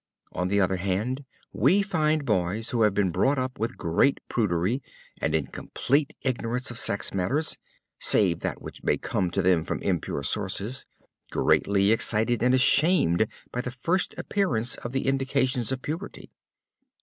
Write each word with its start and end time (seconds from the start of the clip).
On 0.31 0.47
the 0.47 0.59
other 0.59 0.77
hand, 0.77 1.25
we 1.53 1.83
find 1.83 2.25
boys 2.25 2.71
who 2.71 2.81
have 2.81 2.93
been 2.95 3.11
brought 3.11 3.37
up 3.37 3.59
with 3.59 3.77
great 3.77 4.19
prudery 4.29 4.81
and 5.21 5.35
in 5.35 5.45
complete 5.45 6.15
ignorance 6.23 6.71
of 6.71 6.79
sex 6.79 7.13
matters 7.13 7.59
(save 7.99 8.39
that 8.39 8.63
which 8.63 8.83
may 8.83 8.97
come 8.97 9.29
to 9.29 9.43
them 9.43 9.63
from 9.63 9.77
impure 9.83 10.23
sources) 10.23 10.85
greatly 11.29 11.91
excited 11.91 12.41
and 12.41 12.55
ashamed 12.55 13.27
by 13.51 13.61
the 13.61 13.69
first 13.69 14.15
appearance 14.17 14.75
of 14.77 14.91
the 14.91 15.05
indications 15.05 15.71
of 15.71 15.83
puberty. 15.83 16.31